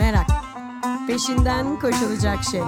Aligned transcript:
Merak. 0.00 0.26
Peşinden 1.06 1.78
koşulacak 1.78 2.44
şey. 2.44 2.60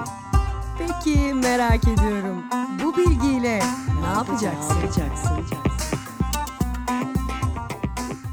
Peki 0.78 1.34
merak 1.34 1.84
ediyorum. 1.84 2.44
Bu 2.84 2.96
bilgiyle 2.96 3.58
ne 4.00 4.06
yapacaksın? 4.06 4.76
Ne 4.76 4.80
yapacaksın? 4.80 5.44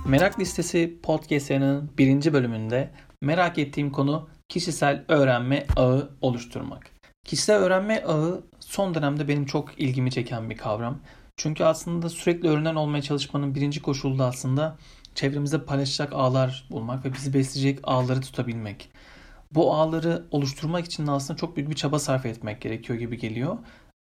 Merak 0.05 0.39
Listesi 0.39 0.99
podcast'ının 1.03 1.91
birinci 1.97 2.33
bölümünde 2.33 2.91
merak 3.21 3.57
ettiğim 3.57 3.91
konu 3.91 4.29
kişisel 4.49 5.05
öğrenme 5.07 5.67
ağı 5.75 6.09
oluşturmak. 6.21 6.91
Kişisel 7.25 7.57
öğrenme 7.57 8.03
ağı 8.03 8.43
son 8.59 8.95
dönemde 8.95 9.27
benim 9.27 9.45
çok 9.45 9.79
ilgimi 9.81 10.11
çeken 10.11 10.49
bir 10.49 10.57
kavram. 10.57 10.99
Çünkü 11.37 11.63
aslında 11.63 12.09
sürekli 12.09 12.49
öğrenen 12.49 12.75
olmaya 12.75 13.01
çalışmanın 13.01 13.55
birinci 13.55 13.81
koşulu 13.81 14.19
da 14.19 14.25
aslında 14.25 14.77
çevremizde 15.19 15.65
paylaşacak 15.65 16.13
ağlar 16.13 16.67
bulmak 16.71 17.05
ve 17.05 17.13
bizi 17.13 17.33
besleyecek 17.33 17.79
ağları 17.83 18.21
tutabilmek. 18.21 18.89
Bu 19.51 19.73
ağları 19.73 20.25
oluşturmak 20.31 20.85
için 20.85 21.07
aslında 21.07 21.37
çok 21.37 21.55
büyük 21.55 21.69
bir 21.69 21.75
çaba 21.75 21.99
sarf 21.99 22.25
etmek 22.25 22.61
gerekiyor 22.61 22.99
gibi 22.99 23.17
geliyor. 23.17 23.57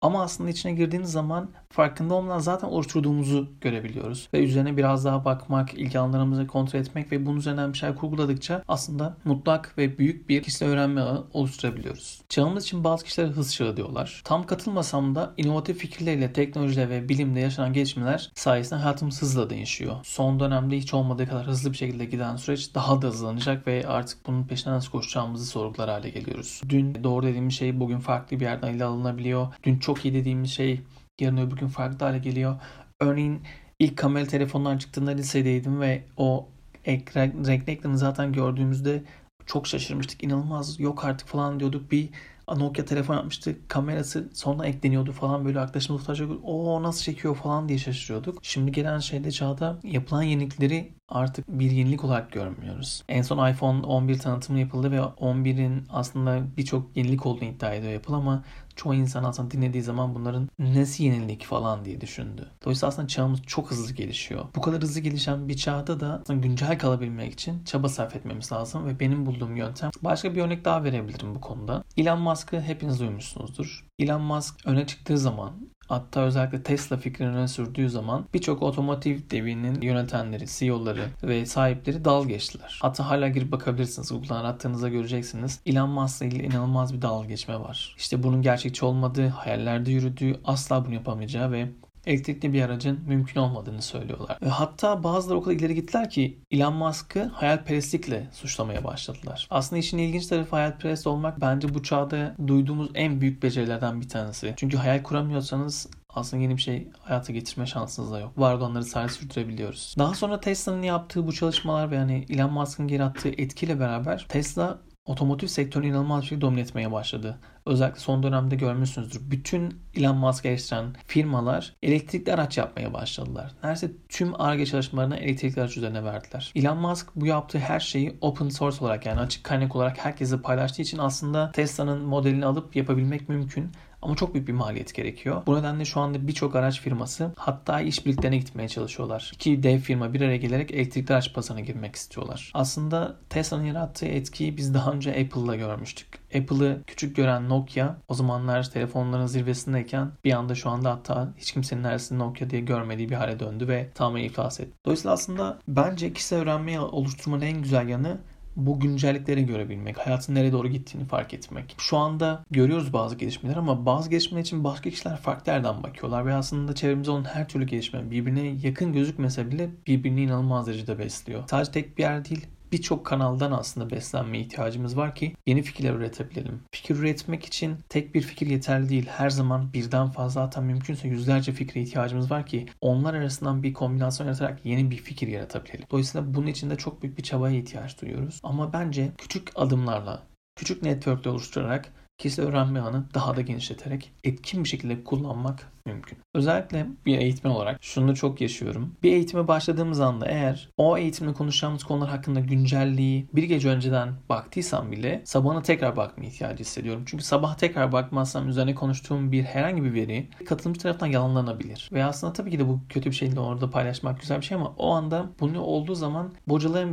Ama 0.05 0.23
aslında 0.23 0.49
içine 0.49 0.71
girdiğiniz 0.71 1.11
zaman 1.11 1.49
farkında 1.69 2.13
olmadan 2.13 2.39
zaten 2.39 2.67
oluşturduğumuzu 2.67 3.49
görebiliyoruz. 3.61 4.29
Ve 4.33 4.43
üzerine 4.43 4.77
biraz 4.77 5.05
daha 5.05 5.25
bakmak, 5.25 5.73
ilgi 5.73 5.99
alanlarımızı 5.99 6.47
kontrol 6.47 6.79
etmek 6.79 7.11
ve 7.11 7.25
bunun 7.25 7.37
üzerinden 7.37 7.73
bir 7.73 7.77
şey 7.77 7.95
kurguladıkça 7.95 8.63
aslında 8.67 9.17
mutlak 9.23 9.77
ve 9.77 9.97
büyük 9.97 10.29
bir 10.29 10.43
kişisel 10.43 10.69
öğrenme 10.69 11.01
ağı 11.01 11.27
oluşturabiliyoruz. 11.33 12.21
Çağımız 12.29 12.63
için 12.63 12.83
bazı 12.83 13.05
kişiler 13.05 13.27
hız 13.27 13.55
çağı 13.55 13.77
diyorlar. 13.77 14.21
Tam 14.25 14.45
katılmasam 14.45 15.15
da 15.15 15.33
inovatif 15.37 15.77
fikirleriyle 15.77 16.33
teknolojide 16.33 16.89
ve 16.89 17.09
bilimde 17.09 17.39
yaşanan 17.39 17.73
gelişmeler 17.73 18.31
sayesinde 18.35 18.79
hayatımız 18.79 19.21
hızla 19.21 19.49
değişiyor. 19.49 19.95
Son 20.03 20.39
dönemde 20.39 20.77
hiç 20.77 20.93
olmadığı 20.93 21.27
kadar 21.27 21.47
hızlı 21.47 21.71
bir 21.71 21.77
şekilde 21.77 22.05
giden 22.05 22.35
süreç 22.35 22.75
daha 22.75 23.01
da 23.01 23.07
hızlanacak 23.07 23.67
ve 23.67 23.87
artık 23.87 24.27
bunun 24.27 24.43
peşinden 24.43 24.75
nasıl 24.75 24.91
koşacağımızı 24.91 25.45
sorgular 25.45 25.89
hale 25.89 26.09
geliyoruz. 26.09 26.61
Dün 26.69 27.03
doğru 27.03 27.25
dediğimiz 27.25 27.53
şey 27.53 27.79
bugün 27.79 27.99
farklı 27.99 28.39
bir 28.39 28.45
yerden 28.45 28.73
ele 28.73 28.83
alınabiliyor. 28.83 29.47
Dün 29.63 29.79
çok 29.79 29.94
iyi 30.03 30.13
dediğimiz 30.13 30.51
şey 30.51 30.81
yarın 31.19 31.37
öbür 31.37 31.57
gün 31.57 31.67
farklı 31.67 32.05
hale 32.05 32.19
geliyor. 32.19 32.55
Örneğin 32.99 33.41
ilk 33.79 33.97
kamera 33.97 34.25
telefonlar 34.25 34.79
çıktığında 34.79 35.11
lisedeydim 35.11 35.81
ve 35.81 36.03
o 36.17 36.47
ekran, 36.85 37.31
renkli 37.47 37.71
ekranı 37.73 37.97
zaten 37.97 38.33
gördüğümüzde 38.33 39.03
çok 39.45 39.67
şaşırmıştık. 39.67 40.23
İnanılmaz 40.23 40.79
yok 40.79 41.05
artık 41.05 41.27
falan 41.27 41.59
diyorduk. 41.59 41.91
Bir 41.91 42.09
Nokia 42.53 42.85
telefon 42.85 43.15
yapmıştı. 43.15 43.55
Kamerası 43.67 44.29
sonra 44.33 44.65
ekleniyordu 44.65 45.11
falan 45.11 45.45
böyle 45.45 45.59
arkadaşımız 45.59 46.01
tutacak. 46.01 46.29
O 46.43 46.83
nasıl 46.83 47.03
çekiyor 47.03 47.35
falan 47.35 47.69
diye 47.69 47.77
şaşırıyorduk. 47.77 48.39
Şimdi 48.41 48.71
gelen 48.71 48.99
şeyde 48.99 49.31
çağda 49.31 49.77
yapılan 49.83 50.23
yenilikleri 50.23 50.91
artık 51.09 51.47
bir 51.47 51.71
yenilik 51.71 52.03
olarak 52.03 52.31
görmüyoruz. 52.31 53.03
En 53.09 53.21
son 53.21 53.51
iPhone 53.51 53.85
11 53.85 54.19
tanıtımı 54.19 54.59
yapıldı 54.59 54.91
ve 54.91 54.97
11'in 54.97 55.83
aslında 55.89 56.43
birçok 56.57 56.97
yenilik 56.97 57.25
olduğunu 57.25 57.49
iddia 57.49 57.73
ediyor 57.73 57.93
Apple 57.93 58.15
ama 58.15 58.43
çoğu 58.75 58.93
insan 58.93 59.23
aslında 59.23 59.51
dinlediği 59.51 59.83
zaman 59.83 60.15
bunların 60.15 60.49
nesi 60.59 61.03
yenilik 61.03 61.45
falan 61.45 61.85
diye 61.85 62.01
düşündü. 62.01 62.51
Dolayısıyla 62.63 62.87
aslında 62.87 63.07
çağımız 63.07 63.41
çok 63.41 63.71
hızlı 63.71 63.93
gelişiyor. 63.93 64.45
Bu 64.55 64.61
kadar 64.61 64.81
hızlı 64.81 64.99
gelişen 64.99 65.47
bir 65.47 65.57
çağda 65.57 65.99
da 65.99 66.23
güncel 66.33 66.79
kalabilmek 66.79 67.33
için 67.33 67.63
çaba 67.63 67.89
sarf 67.89 68.15
etmemiz 68.15 68.51
lazım 68.51 68.85
ve 68.85 68.99
benim 68.99 69.25
bulduğum 69.25 69.55
yöntem 69.55 69.91
başka 70.01 70.35
bir 70.35 70.41
örnek 70.41 70.65
daha 70.65 70.83
verebilirim 70.83 71.35
bu 71.35 71.41
konuda. 71.41 71.83
Elon 71.97 72.21
Musk'ı 72.21 72.61
hepiniz 72.61 72.99
duymuşsunuzdur. 72.99 73.85
Elon 73.99 74.21
Musk 74.21 74.55
öne 74.65 74.87
çıktığı 74.87 75.17
zaman 75.17 75.69
Hatta 75.87 76.21
özellikle 76.21 76.63
Tesla 76.63 76.97
fikrini 76.97 77.47
sürdüğü 77.47 77.89
zaman 77.89 78.25
birçok 78.33 78.63
otomotiv 78.63 79.19
devinin 79.31 79.81
yönetenleri, 79.81 80.45
CEO'ları 80.47 81.05
ve 81.23 81.45
sahipleri 81.45 82.05
dal 82.05 82.27
geçtiler. 82.27 82.79
Hatta 82.81 83.09
hala 83.09 83.27
girip 83.27 83.51
bakabilirsiniz. 83.51 84.09
Google'dan 84.09 84.35
arattığınızda 84.35 84.89
göreceksiniz. 84.89 85.59
Elon 85.65 85.89
Musk 85.89 86.21
ile 86.21 86.43
inanılmaz 86.43 86.93
bir 86.93 87.01
dal 87.01 87.25
geçme 87.25 87.59
var. 87.59 87.95
İşte 87.97 88.23
bunun 88.23 88.41
gerçekçi 88.41 88.85
olmadığı, 88.85 89.27
hayallerde 89.27 89.91
yürüdüğü, 89.91 90.39
asla 90.45 90.85
bunu 90.85 90.93
yapamayacağı 90.93 91.51
ve 91.51 91.69
elektrikli 92.05 92.53
bir 92.53 92.61
aracın 92.61 92.99
mümkün 93.07 93.39
olmadığını 93.39 93.81
söylüyorlar. 93.81 94.37
Ve 94.41 94.49
hatta 94.49 95.03
bazıları 95.03 95.37
o 95.37 95.41
kadar 95.41 95.55
ileri 95.55 95.75
gittiler 95.75 96.09
ki 96.09 96.39
Elon 96.51 96.73
Musk'ı 96.73 97.23
hayalperestlikle 97.23 98.27
suçlamaya 98.31 98.83
başladılar. 98.83 99.47
Aslında 99.49 99.79
işin 99.79 99.97
ilginç 99.97 100.27
tarafı 100.27 100.55
hayalperest 100.55 101.07
olmak 101.07 101.41
bence 101.41 101.73
bu 101.73 101.83
çağda 101.83 102.35
duyduğumuz 102.47 102.89
en 102.95 103.21
büyük 103.21 103.43
becerilerden 103.43 104.01
bir 104.01 104.09
tanesi. 104.09 104.53
Çünkü 104.57 104.77
hayal 104.77 105.03
kuramıyorsanız 105.03 105.89
aslında 106.09 106.43
yeni 106.43 106.57
bir 106.57 106.61
şey 106.61 106.87
hayata 106.99 107.33
getirme 107.33 107.65
şansınız 107.65 108.11
da 108.11 108.19
yok. 108.19 108.39
Var 108.39 108.53
olanları 108.53 108.83
sadece 108.83 109.13
sürdürebiliyoruz. 109.13 109.95
Daha 109.97 110.13
sonra 110.13 110.39
Tesla'nın 110.39 110.81
yaptığı 110.81 111.27
bu 111.27 111.33
çalışmalar 111.33 111.91
ve 111.91 111.95
yani 111.95 112.25
Elon 112.29 112.53
Musk'ın 112.53 112.87
geri 112.87 113.03
attığı 113.03 113.29
etkiyle 113.29 113.79
beraber 113.79 114.25
Tesla 114.29 114.79
otomotiv 115.05 115.47
sektörünü 115.47 115.87
inanılmaz 115.87 116.21
bir 116.21 116.27
şekilde 116.27 116.41
domine 116.41 116.61
etmeye 116.61 116.91
başladı. 116.91 117.39
Özellikle 117.65 117.99
son 117.99 118.23
dönemde 118.23 118.55
görmüşsünüzdür. 118.55 119.31
Bütün 119.31 119.81
Elon 119.95 120.17
Musk 120.17 120.45
eleştiren 120.45 120.85
firmalar 121.07 121.73
elektrikli 121.83 122.33
araç 122.33 122.57
yapmaya 122.57 122.93
başladılar. 122.93 123.51
Neredeyse 123.63 123.91
tüm 124.09 124.41
ARGE 124.41 124.65
çalışmalarını 124.65 125.17
elektrikli 125.17 125.59
araç 125.59 125.77
üzerine 125.77 126.03
verdiler. 126.03 126.51
Elon 126.55 126.77
Musk 126.77 127.07
bu 127.15 127.25
yaptığı 127.25 127.59
her 127.59 127.79
şeyi 127.79 128.17
open 128.21 128.49
source 128.49 128.77
olarak 128.85 129.05
yani 129.05 129.19
açık 129.19 129.43
kaynak 129.43 129.75
olarak 129.75 130.05
herkese 130.05 130.41
paylaştığı 130.41 130.81
için 130.81 130.97
aslında 130.97 131.51
Tesla'nın 131.51 132.01
modelini 132.01 132.45
alıp 132.45 132.75
yapabilmek 132.75 133.29
mümkün. 133.29 133.71
Ama 134.05 134.15
çok 134.15 134.33
büyük 134.33 134.47
bir 134.47 134.53
maliyet 134.53 134.93
gerekiyor. 134.93 135.41
Bu 135.45 135.59
nedenle 135.59 135.85
şu 135.85 135.99
anda 135.99 136.27
birçok 136.27 136.55
araç 136.55 136.81
firması 136.81 137.31
hatta 137.35 137.81
işbirliklerine 137.81 138.37
gitmeye 138.37 138.67
çalışıyorlar. 138.67 139.31
İki 139.33 139.63
dev 139.63 139.79
firma 139.79 140.13
bir 140.13 140.21
araya 140.21 140.37
gelerek 140.37 140.71
elektrikli 140.71 141.13
araç 141.13 141.33
pazarına 141.33 141.61
girmek 141.61 141.95
istiyorlar. 141.95 142.51
Aslında 142.53 143.15
Tesla'nın 143.29 143.65
yarattığı 143.65 144.05
etkiyi 144.05 144.57
biz 144.57 144.73
daha 144.73 144.91
önce 144.91 145.11
Apple'la 145.11 145.55
görmüştük. 145.55 146.07
Apple'ı 146.35 146.81
küçük 146.87 147.15
gören 147.15 147.49
Nokia 147.49 147.95
o 148.07 148.13
zamanlar 148.13 148.69
telefonların 148.69 149.25
zirvesindeyken 149.25 150.11
bir 150.23 150.33
anda 150.33 150.55
şu 150.55 150.69
anda 150.69 150.91
hatta 150.91 151.33
hiç 151.37 151.51
kimsenin 151.51 151.83
neresinde 151.83 152.19
Nokia 152.19 152.49
diye 152.49 152.61
görmediği 152.61 153.09
bir 153.09 153.15
hale 153.15 153.39
döndü 153.39 153.67
ve 153.67 153.89
tamamen 153.95 154.23
iflas 154.23 154.59
etti. 154.59 154.77
Dolayısıyla 154.85 155.13
aslında 155.13 155.59
bence 155.67 156.13
kişisel 156.13 156.39
öğrenmeyi 156.39 156.79
oluşturmanın 156.79 157.41
en 157.41 157.61
güzel 157.61 157.87
yanı 157.87 158.17
bu 158.55 158.79
güncellikleri 158.79 159.45
görebilmek, 159.45 159.97
hayatın 159.97 160.35
nereye 160.35 160.51
doğru 160.51 160.67
gittiğini 160.67 161.05
fark 161.05 161.33
etmek. 161.33 161.75
Şu 161.77 161.97
anda 161.97 162.43
görüyoruz 162.51 162.93
bazı 162.93 163.15
gelişmeler 163.15 163.55
ama 163.55 163.85
bazı 163.85 164.09
gelişmeler 164.09 164.41
için 164.41 164.63
başka 164.63 164.89
kişiler 164.89 165.17
farklı 165.17 165.51
yerden 165.51 165.83
bakıyorlar 165.83 166.25
ve 166.25 166.33
aslında 166.33 166.75
çevremizde 166.75 167.11
olan 167.11 167.23
her 167.23 167.47
türlü 167.47 167.65
gelişme 167.65 168.11
birbirine 168.11 168.55
yakın 168.63 168.93
gözükmese 168.93 169.51
bile 169.51 169.69
birbirini 169.87 170.21
inanılmaz 170.21 170.67
derecede 170.67 170.99
besliyor. 170.99 171.43
Sadece 171.49 171.71
tek 171.71 171.97
bir 171.97 172.03
yer 172.03 172.25
değil, 172.25 172.47
birçok 172.75 173.05
kanaldan 173.05 173.51
aslında 173.51 173.89
beslenmeye 173.89 174.43
ihtiyacımız 174.43 174.97
var 174.97 175.15
ki 175.15 175.35
yeni 175.45 175.61
fikirler 175.61 175.93
üretebilelim. 175.93 176.61
Fikir 176.71 176.95
üretmek 176.95 177.45
için 177.45 177.77
tek 177.89 178.15
bir 178.15 178.21
fikir 178.21 178.47
yeterli 178.47 178.89
değil. 178.89 179.07
Her 179.09 179.29
zaman 179.29 179.73
birden 179.73 180.09
fazla 180.09 180.41
hatta 180.41 180.61
mümkünse 180.61 181.07
yüzlerce 181.07 181.51
fikre 181.51 181.81
ihtiyacımız 181.81 182.31
var 182.31 182.45
ki 182.45 182.65
onlar 182.81 183.13
arasından 183.13 183.63
bir 183.63 183.73
kombinasyon 183.73 184.27
yaratarak 184.27 184.65
yeni 184.65 184.91
bir 184.91 184.97
fikir 184.97 185.27
yaratabilelim. 185.27 185.85
Dolayısıyla 185.91 186.33
bunun 186.33 186.47
için 186.47 186.69
de 186.69 186.75
çok 186.75 187.01
büyük 187.01 187.17
bir 187.17 187.23
çabaya 187.23 187.57
ihtiyaç 187.57 188.01
duyuyoruz. 188.01 188.39
Ama 188.43 188.73
bence 188.73 189.11
küçük 189.17 189.51
adımlarla, 189.55 190.23
küçük 190.55 190.83
networkler 190.83 191.31
oluşturarak 191.31 191.93
kişisel 192.17 192.45
öğrenme 192.45 192.79
alanı 192.79 193.05
daha 193.13 193.35
da 193.35 193.41
genişleterek 193.41 194.11
etkin 194.23 194.63
bir 194.63 194.69
şekilde 194.69 195.03
kullanmak 195.03 195.71
mümkün. 195.85 196.17
Özellikle 196.33 196.87
bir 197.05 197.17
eğitmen 197.17 197.51
olarak 197.51 197.83
şunu 197.83 198.15
çok 198.15 198.41
yaşıyorum. 198.41 198.95
Bir 199.03 199.11
eğitime 199.11 199.47
başladığımız 199.47 199.99
anda 199.99 200.25
eğer 200.25 200.69
o 200.77 200.97
eğitimde 200.97 201.33
konuşacağımız 201.33 201.83
konular 201.83 202.09
hakkında 202.09 202.39
güncelliği 202.39 203.27
bir 203.33 203.43
gece 203.43 203.69
önceden 203.69 204.13
baktıysam 204.29 204.91
bile 204.91 205.21
sabahına 205.25 205.61
tekrar 205.61 205.95
bakma 205.95 206.23
ihtiyacı 206.23 206.63
hissediyorum. 206.63 207.03
Çünkü 207.05 207.23
sabah 207.23 207.55
tekrar 207.55 207.91
bakmazsam 207.91 208.49
üzerine 208.49 208.75
konuştuğum 208.75 209.31
bir 209.31 209.43
herhangi 209.43 209.83
bir 209.83 209.93
veri 209.93 210.27
katılımcı 210.45 210.79
tarafından 210.79 211.07
yalanlanabilir. 211.07 211.89
Ve 211.93 212.05
aslında 212.05 212.33
tabii 212.33 212.51
ki 212.51 212.59
de 212.59 212.67
bu 212.67 212.79
kötü 212.89 213.09
bir 213.09 213.15
şeyle 213.15 213.39
orada 213.39 213.69
paylaşmak 213.69 214.21
güzel 214.21 214.37
bir 214.37 214.45
şey 214.45 214.57
ama 214.57 214.73
o 214.77 214.91
anda 214.91 215.29
bunu 215.39 215.61
olduğu 215.61 215.95
zaman 215.95 216.33